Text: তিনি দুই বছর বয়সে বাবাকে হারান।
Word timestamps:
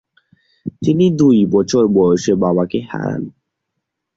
তিনি 0.81 1.05
দুই 1.19 1.37
বছর 1.53 1.83
বয়সে 1.95 2.33
বাবাকে 2.43 2.79
হারান। 2.89 3.21